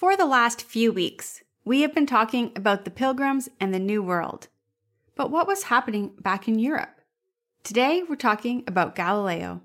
[0.00, 4.02] For the last few weeks, we have been talking about the Pilgrims and the New
[4.02, 4.48] World.
[5.14, 7.02] But what was happening back in Europe?
[7.64, 9.60] Today, we're talking about Galileo.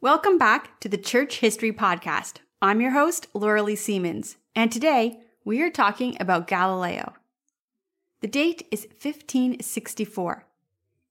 [0.00, 2.34] Welcome back to the Church History Podcast.
[2.62, 7.14] I'm your host, Laura Lee Siemens, and today we are talking about Galileo.
[8.20, 10.46] The date is 1564.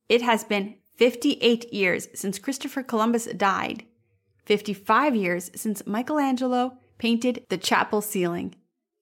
[0.07, 3.83] It has been 58 years since Christopher Columbus died,
[4.48, 8.55] 55 years since Michelangelo painted the chapel ceiling,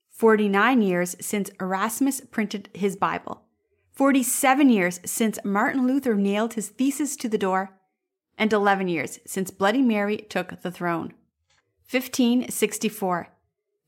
[0.09, 3.43] 49 years since Erasmus printed his Bible,
[3.91, 7.77] 47 years since Martin Luther nailed his thesis to the door,
[8.39, 11.13] and 11 years since Bloody Mary took the throne.
[11.91, 13.27] 1564.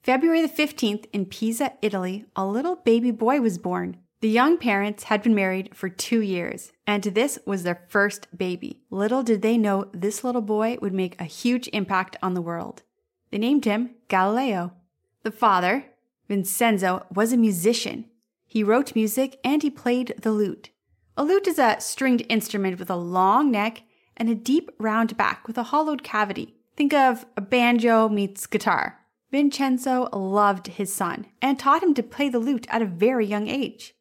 [0.03, 3.97] February the 15th in Pisa, Italy, a little baby boy was born.
[4.19, 8.81] The young parents had been married for two years, and this was their first baby.
[8.89, 12.81] Little did they know this little boy would make a huge impact on the world.
[13.29, 14.73] They named him Galileo.
[15.21, 15.85] The father,
[16.27, 18.05] Vincenzo, was a musician.
[18.47, 20.71] He wrote music and he played the lute.
[21.15, 23.83] A lute is a stringed instrument with a long neck
[24.15, 26.55] and a deep round back with a hollowed cavity.
[26.75, 28.99] Think of a banjo meets guitar.
[29.31, 33.47] Vincenzo loved his son and taught him to play the lute at a very young
[33.47, 33.93] age.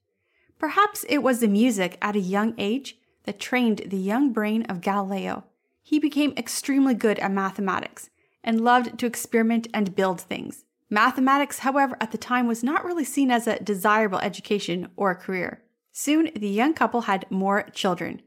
[0.58, 4.80] Perhaps it was the music at a young age that trained the young brain of
[4.80, 5.44] Galileo.
[5.82, 8.10] He became extremely good at mathematics
[8.42, 10.64] and loved to experiment and build things.
[10.88, 15.16] Mathematics, however, at the time was not really seen as a desirable education or a
[15.16, 15.62] career.
[15.92, 18.22] Soon, the young couple had more children.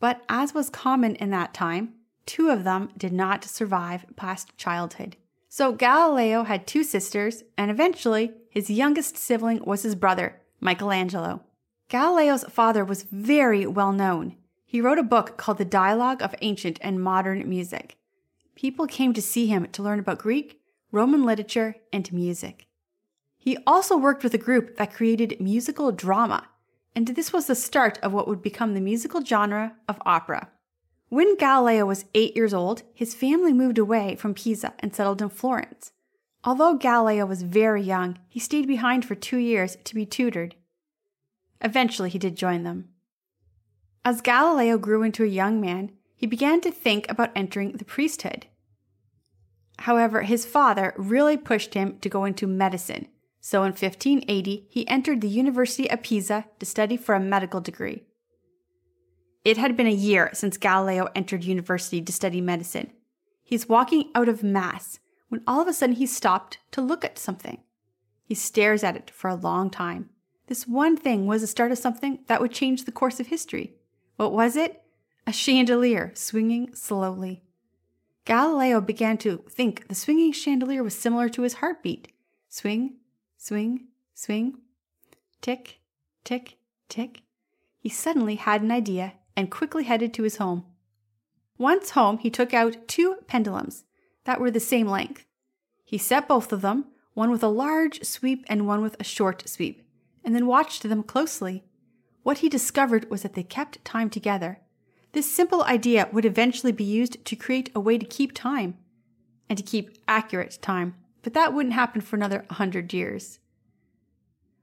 [0.00, 1.94] But as was common in that time,
[2.26, 5.16] two of them did not survive past childhood.
[5.48, 11.42] So Galileo had two sisters, and eventually his youngest sibling was his brother, Michelangelo.
[11.88, 14.36] Galileo's father was very well known.
[14.64, 17.96] He wrote a book called The Dialogue of Ancient and Modern Music.
[18.54, 20.60] People came to see him to learn about Greek,
[20.90, 22.66] Roman literature, and music.
[23.36, 26.48] He also worked with a group that created musical drama,
[26.96, 30.48] and this was the start of what would become the musical genre of opera.
[31.10, 35.28] When Galileo was eight years old, his family moved away from Pisa and settled in
[35.28, 35.92] Florence.
[36.42, 40.54] Although Galileo was very young, he stayed behind for two years to be tutored.
[41.64, 42.90] Eventually, he did join them.
[44.04, 48.46] As Galileo grew into a young man, he began to think about entering the priesthood.
[49.78, 53.08] However, his father really pushed him to go into medicine,
[53.40, 58.04] so in 1580 he entered the University of Pisa to study for a medical degree.
[59.44, 62.92] It had been a year since Galileo entered university to study medicine.
[63.42, 67.18] He's walking out of Mass when all of a sudden he stopped to look at
[67.18, 67.62] something.
[68.22, 70.10] He stares at it for a long time.
[70.46, 73.74] This one thing was the start of something that would change the course of history.
[74.16, 74.82] What was it?
[75.26, 77.42] A chandelier swinging slowly.
[78.26, 82.08] Galileo began to think the swinging chandelier was similar to his heartbeat.
[82.48, 82.94] Swing,
[83.38, 84.58] swing, swing.
[85.40, 85.80] Tick,
[86.24, 86.56] tick,
[86.88, 87.22] tick.
[87.78, 90.64] He suddenly had an idea and quickly headed to his home.
[91.56, 93.84] Once home, he took out two pendulums
[94.24, 95.24] that were the same length.
[95.84, 99.48] He set both of them, one with a large sweep and one with a short
[99.48, 99.83] sweep
[100.24, 101.64] and then watched them closely.
[102.22, 104.60] What he discovered was that they kept time together.
[105.12, 108.76] This simple idea would eventually be used to create a way to keep time
[109.48, 113.38] and to keep accurate time, but that wouldn't happen for another 100 years.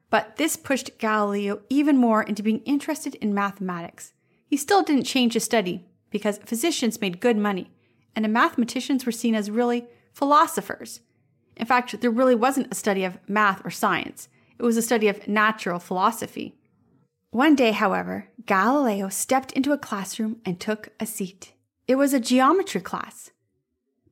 [0.10, 4.14] But this pushed Galileo even more into being interested in mathematics.
[4.46, 7.72] He still didn't change his study because physicians made good money,
[8.16, 11.00] and mathematicians were seen as really philosophers.
[11.56, 14.28] In fact, there really wasn't a study of math or science.
[14.62, 16.56] It was a study of natural philosophy.
[17.32, 21.54] One day, however, Galileo stepped into a classroom and took a seat.
[21.88, 23.32] It was a geometry class.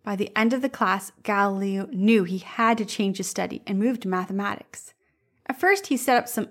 [0.01, 3.77] By the end of the class, Galileo knew he had to change his study and
[3.77, 4.95] move to mathematics.
[5.45, 6.49] At first, he set up some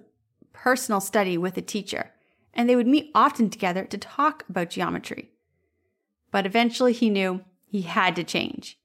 [0.53, 2.13] personal study with a teacher,
[2.55, 5.33] and they would meet often together to talk about geometry.
[6.31, 8.79] But eventually, he knew he had to change.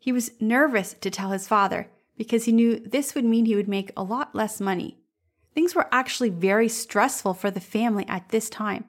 [0.00, 3.68] He was nervous to tell his father because he knew this would mean he would
[3.68, 4.98] make a lot less money.
[5.54, 8.84] Things were actually very stressful for the family at this time.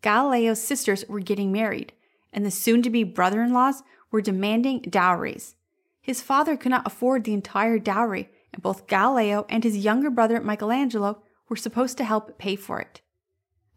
[0.00, 1.92] Galileo's sisters were getting married,
[2.32, 5.54] and the soon to be brother in laws were demanding dowries.
[6.00, 10.40] His father could not afford the entire dowry, and both Galileo and his younger brother
[10.40, 13.00] Michelangelo were supposed to help pay for it.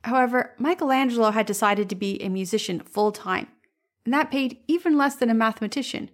[0.04, 3.48] However, Michelangelo had decided to be a musician full time,
[4.04, 6.10] and that paid even less than a mathematician.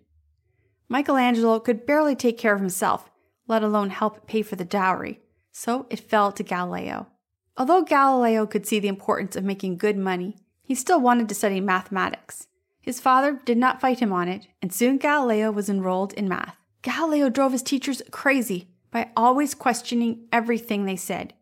[0.92, 3.10] Michelangelo could barely take care of himself,
[3.48, 7.08] let alone help pay for the dowry, so it fell to Galileo.
[7.56, 11.62] Although Galileo could see the importance of making good money, he still wanted to study
[11.62, 12.48] mathematics.
[12.82, 16.58] His father did not fight him on it, and soon Galileo was enrolled in math.
[16.82, 21.34] Galileo drove his teachers crazy by always questioning everything they said.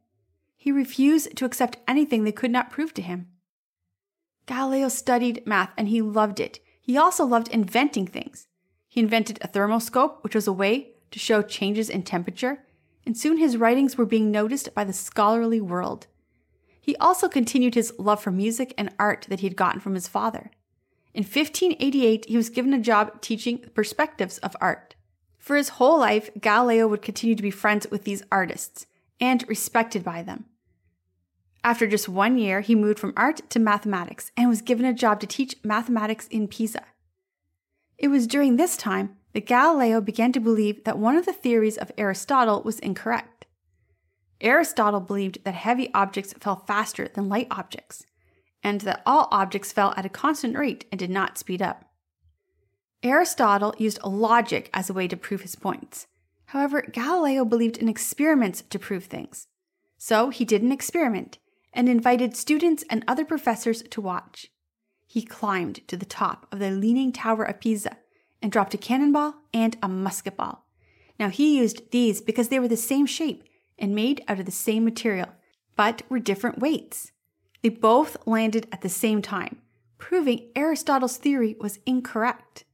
[0.57, 3.29] He refused to accept anything they could not prove to him.
[4.45, 6.59] Galileo studied math and he loved it.
[6.79, 8.45] He also loved inventing things.
[8.89, 12.65] He invented a thermoscope, which was a way to show changes in temperature,
[13.05, 16.07] and soon his writings were being noticed by the scholarly world.
[16.81, 20.07] He also continued his love for music and art that he had gotten from his
[20.07, 20.49] father.
[21.13, 24.95] In 1588, he was given a job teaching the perspectives of art.
[25.37, 28.87] For his whole life, Galileo would continue to be friends with these artists
[29.19, 30.45] and respected by them.
[31.63, 35.19] After just one year, he moved from art to mathematics and was given a job
[35.19, 36.83] to teach mathematics in Pisa.
[37.99, 41.77] It was during this time that Galileo began to believe that one of the theories
[41.77, 43.45] of Aristotle was incorrect.
[44.39, 48.05] Aristotle believed that heavy objects fell faster than light objects,
[48.63, 51.85] and that all objects fell at a constant rate and did not speed up.
[53.03, 56.07] Aristotle used logic as a way to prove his points.
[56.45, 59.47] However, Galileo believed in experiments to prove things.
[59.97, 61.37] So he did an experiment
[61.73, 64.49] and invited students and other professors to watch.
[65.09, 67.97] He climbed to the top of the Leaning Tower of Pisa
[68.43, 70.67] and dropped a cannonball and a musket ball.
[71.19, 73.43] Now, he used these because they were the same shape
[73.79, 75.29] and made out of the same material,
[75.75, 77.11] but were different weights.
[77.63, 79.57] They both landed at the same time,
[79.97, 82.65] proving Aristotle's theory was incorrect.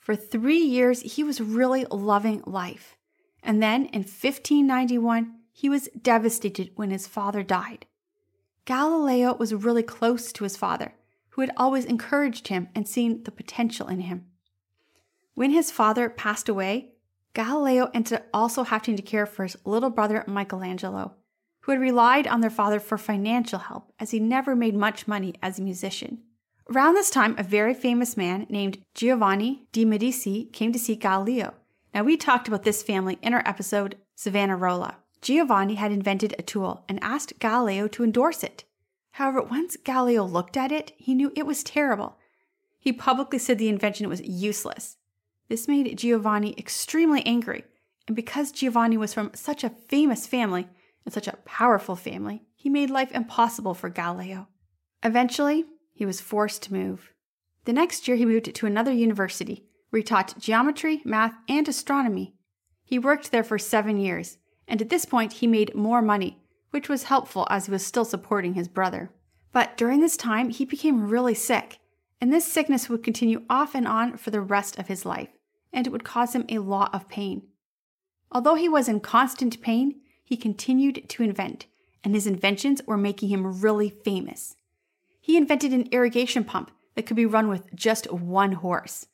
[0.00, 2.96] For three years, he was really loving life.
[3.40, 7.86] And then in 1591, he was devastated when his father died.
[8.64, 10.94] Galileo was really close to his father,
[11.30, 14.26] who had always encouraged him and seen the potential in him.
[15.34, 16.90] When his father passed away,
[17.32, 21.14] Galileo ended up also having to care for his little brother Michelangelo,
[21.60, 25.34] who had relied on their father for financial help as he never made much money
[25.42, 26.18] as a musician.
[26.68, 31.54] Around this time, a very famous man named Giovanni de Medici came to see Galileo.
[31.94, 34.96] Now, we talked about this family in our episode Savonarola.
[35.20, 38.64] Giovanni had invented a tool and asked Galileo to endorse it.
[39.20, 42.16] However, once Galileo looked at it, he knew it was terrible.
[42.78, 44.96] He publicly said the invention was useless.
[45.50, 47.64] This made Giovanni extremely angry,
[48.06, 50.68] and because Giovanni was from such a famous family
[51.04, 54.48] and such a powerful family, he made life impossible for Galileo.
[55.02, 57.12] Eventually, he was forced to move.
[57.66, 62.36] The next year, he moved to another university where he taught geometry, math, and astronomy.
[62.84, 66.39] He worked there for seven years, and at this point, he made more money,
[66.70, 69.10] which was helpful as he was still supporting his brother.
[69.52, 71.78] But during this time, he became really sick,
[72.20, 75.30] and this sickness would continue off and on for the rest of his life
[75.72, 77.42] and it would cause him a lot of pain.
[78.32, 81.66] Although he was in constant pain, he continued to invent,
[82.04, 84.56] and his inventions were making him really famous.
[85.20, 89.06] He invented an irrigation pump that could be run with just one horse,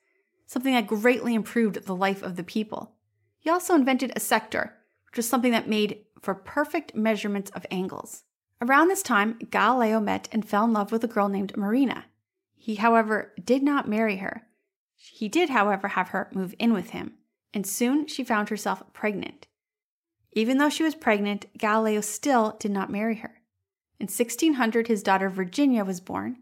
[0.46, 2.92] something that greatly improved the life of the people.
[3.38, 4.74] He also invented a sector,
[5.06, 8.24] which was something that made for perfect measurements of angles.
[8.60, 12.06] Around this time, Galileo met and fell in love with a girl named Marina.
[12.54, 14.46] He, however, did not marry her,
[14.96, 17.14] he did, however, have her move in with him,
[17.52, 19.46] and soon she found herself pregnant.
[20.32, 23.40] Even though she was pregnant, Galileo still did not marry her.
[23.98, 26.38] In 1600, his daughter Virginia was born,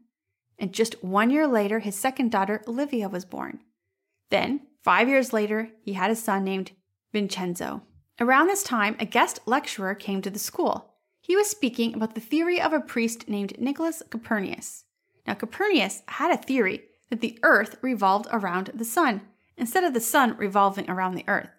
[0.59, 3.61] and just one year later, his second daughter Olivia was born.
[4.31, 6.73] Then, five years later, he had a son named
[7.13, 7.83] Vincenzo.
[8.21, 10.95] Around this time, a guest lecturer came to the school.
[11.21, 14.85] He was speaking about the theory of a priest named Nicholas Copernicus.
[15.27, 19.23] Now, Copernicus had a theory that the earth revolved around the sun
[19.57, 21.51] instead of the sun revolving around the earth.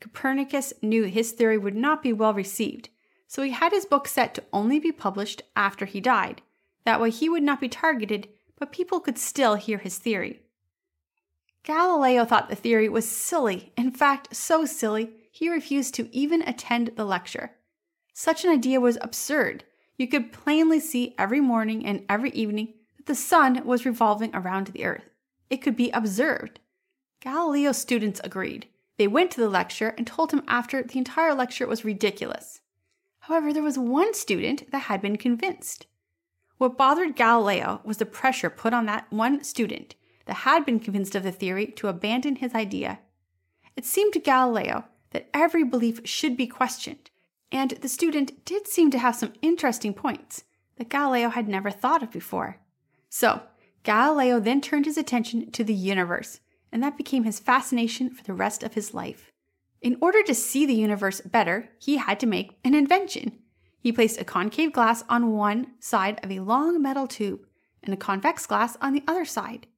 [0.00, 2.90] Copernicus knew his theory would not be well received,
[3.26, 6.42] so he had his book set to only be published after he died.
[6.84, 8.28] That way he would not be targeted,
[8.58, 10.42] but people could still hear his theory.
[11.66, 16.92] Galileo thought the theory was silly, in fact, so silly, he refused to even attend
[16.94, 17.56] the lecture.
[18.14, 19.64] Such an idea was absurd.
[19.98, 24.68] You could plainly see every morning and every evening that the sun was revolving around
[24.68, 25.10] the earth.
[25.50, 26.60] It could be observed.
[27.20, 28.68] Galileo's students agreed.
[28.96, 32.60] They went to the lecture and told him after the entire lecture it was ridiculous.
[33.18, 35.86] However, there was one student that had been convinced.
[36.58, 39.96] What bothered Galileo was the pressure put on that one student
[40.26, 43.00] that had been convinced of the theory to abandon his idea.
[43.76, 47.10] It seemed to Galileo that every belief should be questioned,
[47.50, 50.44] and the student did seem to have some interesting points
[50.76, 52.58] that Galileo had never thought of before.
[53.08, 53.42] So,
[53.82, 56.40] Galileo then turned his attention to the universe,
[56.72, 59.30] and that became his fascination for the rest of his life.
[59.80, 63.38] In order to see the universe better, he had to make an invention.
[63.78, 67.46] He placed a concave glass on one side of a long metal tube
[67.82, 69.68] and a convex glass on the other side.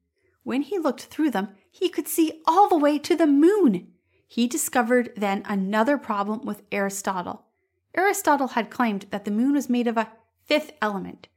[0.49, 3.89] When he looked through them, he could see all the way to the moon.
[4.27, 7.45] He discovered then another problem with Aristotle.
[7.93, 10.11] Aristotle had claimed that the moon was made of a
[10.47, 11.27] fifth element.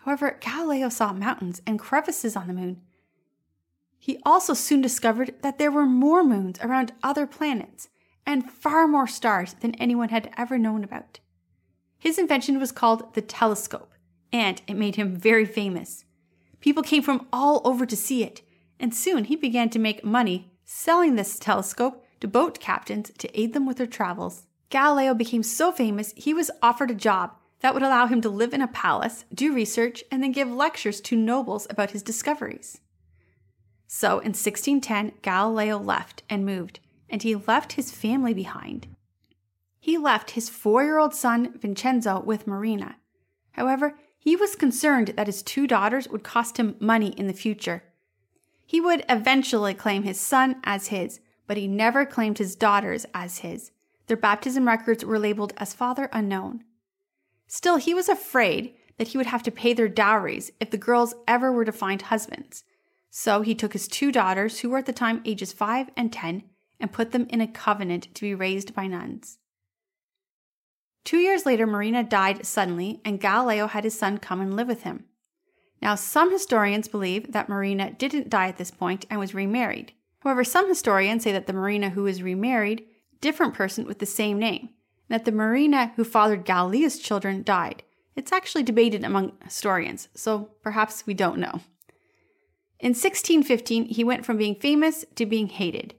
[0.00, 2.82] However, Galileo saw mountains and crevices on the moon.
[3.98, 7.88] He also soon discovered that there were more moons around other planets
[8.26, 11.20] and far more stars than anyone had ever known about.
[11.98, 13.94] His invention was called the telescope,
[14.30, 16.04] and it made him very famous.
[16.62, 18.40] People came from all over to see it,
[18.80, 23.52] and soon he began to make money selling this telescope to boat captains to aid
[23.52, 24.46] them with their travels.
[24.70, 28.54] Galileo became so famous, he was offered a job that would allow him to live
[28.54, 32.80] in a palace, do research, and then give lectures to nobles about his discoveries.
[33.86, 38.86] So in 1610, Galileo left and moved, and he left his family behind.
[39.78, 42.96] He left his four year old son Vincenzo with Marina.
[43.50, 47.82] However, he was concerned that his two daughters would cost him money in the future.
[48.64, 53.38] He would eventually claim his son as his, but he never claimed his daughters as
[53.38, 53.72] his.
[54.06, 56.62] Their baptism records were labeled as father unknown.
[57.48, 61.16] Still, he was afraid that he would have to pay their dowries if the girls
[61.26, 62.62] ever were to find husbands.
[63.10, 66.44] So he took his two daughters, who were at the time ages 5 and 10,
[66.78, 69.38] and put them in a covenant to be raised by nuns.
[71.04, 74.82] Two years later, Marina died suddenly, and Galileo had his son come and live with
[74.84, 75.04] him.
[75.80, 79.92] Now, some historians believe that Marina didn't die at this point and was remarried.
[80.20, 82.86] However, some historians say that the Marina who was remarried,
[83.20, 84.70] different person with the same name,
[85.08, 87.82] and that the Marina who fathered Galileo's children died.
[88.14, 91.60] It's actually debated among historians, so perhaps we don't know.
[92.78, 95.94] In 1615, he went from being famous to being hated.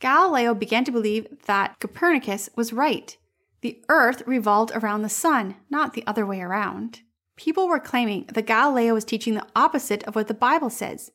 [0.00, 3.16] Galileo began to believe that Copernicus was right
[3.64, 7.00] the Earth revolved around the sun, not the other way around.
[7.34, 11.12] People were claiming that Galileo was teaching the opposite of what the Bible says.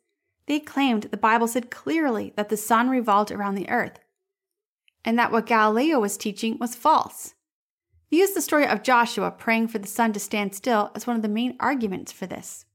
[0.47, 3.99] They claimed the Bible said clearly that the sun revolved around the earth,
[5.05, 7.35] and that what Galileo was teaching was false.
[8.09, 11.15] They used the story of Joshua praying for the sun to stand still as one
[11.15, 12.65] of the main arguments for this.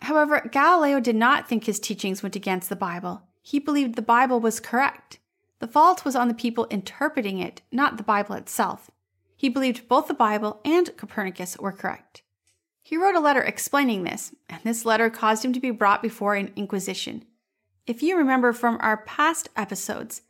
[0.00, 3.24] However, Galileo did not think his teachings went against the Bible.
[3.42, 5.18] He believed the Bible was correct.
[5.64, 8.90] The fault was on the people interpreting it, not the Bible itself.
[9.34, 12.20] He believed both the Bible and Copernicus were correct.
[12.82, 16.34] He wrote a letter explaining this, and this letter caused him to be brought before
[16.34, 17.24] an inquisition.
[17.86, 20.20] If you remember from our past episodes,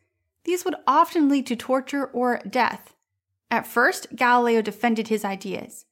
[0.45, 2.95] these would often lead to torture or death.
[3.51, 5.85] At first, Galileo defended his ideas,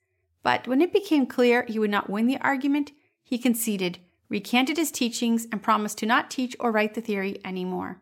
[0.44, 2.92] but when it became clear he would not win the argument,
[3.24, 8.00] he conceded, recanted his teachings, and promised to not teach or write the theory anymore.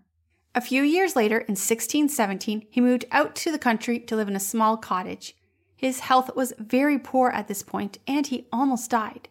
[0.52, 4.35] A few years later, in 1617, he moved out to the country to live in
[4.35, 5.37] a small cottage.
[5.76, 9.28] His health was very poor at this point, and he almost died.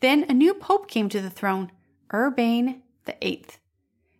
[0.00, 1.70] Then a new pope came to the throne,
[2.10, 3.44] Urban VIII.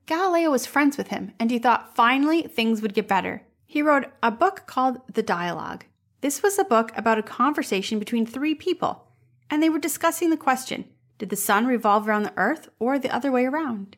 [0.04, 3.42] Galileo was friends with him, and he thought finally things would get better.
[3.64, 5.87] He wrote a book called The Dialogue.
[6.21, 9.09] This was a book about a conversation between three people,
[9.50, 10.85] and they were discussing the question
[11.16, 13.97] Did the sun revolve around the earth or the other way around?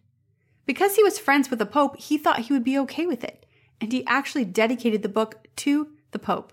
[0.66, 3.46] Because he was friends with the Pope, he thought he would be okay with it,
[3.80, 6.52] and he actually dedicated the book to the Pope.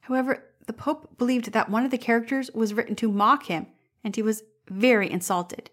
[0.00, 3.66] However, the Pope believed that one of the characters was written to mock him,
[4.02, 5.70] and he was very insulted.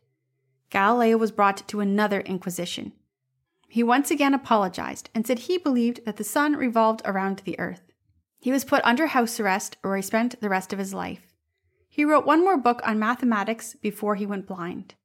[0.69, 2.93] Galileo was brought to another inquisition.
[3.67, 7.81] He once again apologized and said he believed that the sun revolved around the earth.
[8.39, 11.27] He was put under house arrest where he spent the rest of his life.
[11.87, 14.95] He wrote one more book on mathematics before he went blind.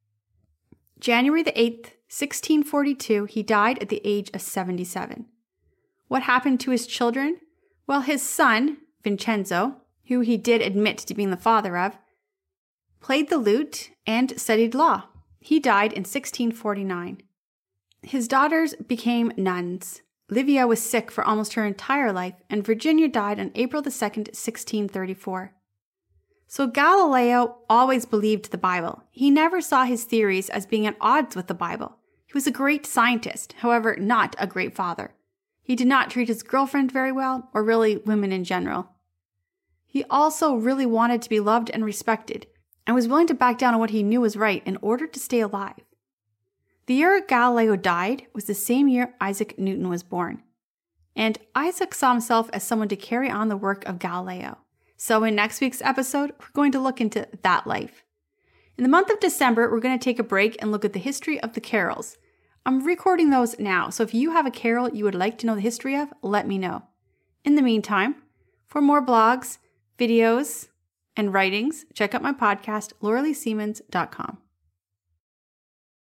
[0.99, 5.27] January the 8th, 1642, he died at the age of 77.
[6.09, 7.39] What happened to his children?
[7.87, 9.77] Well, his son, Vincenzo,
[10.07, 11.99] who he did admit to being the father of,
[13.01, 15.05] played the lute and studied law.
[15.41, 17.21] He died in 1649.
[18.03, 20.03] His daughters became nuns.
[20.29, 25.53] Livia was sick for almost her entire life, and Virginia died on April 2, 1634.
[26.47, 29.03] So Galileo always believed the Bible.
[29.11, 31.97] He never saw his theories as being at odds with the Bible.
[32.25, 35.13] He was a great scientist, however, not a great father.
[35.63, 38.91] He did not treat his girlfriend very well, or really women in general.
[39.85, 42.47] He also really wanted to be loved and respected,
[42.87, 45.19] and was willing to back down on what he knew was right in order to
[45.19, 45.81] stay alive.
[46.87, 50.43] The year Galileo died was the same year Isaac Newton was born.
[51.17, 54.59] And Isaac saw himself as someone to carry on the work of Galileo.
[54.97, 58.03] So, in next week's episode, we're going to look into that life.
[58.79, 60.99] In the month of December, we're going to take a break and look at the
[60.99, 62.17] history of the carols.
[62.65, 65.55] I'm recording those now, so if you have a carol you would like to know
[65.55, 66.83] the history of, let me know.
[67.45, 68.17] In the meantime,
[68.67, 69.59] for more blogs,
[69.99, 70.69] videos,
[71.17, 74.39] and writings, check out my podcast, lauraleesiemens.com.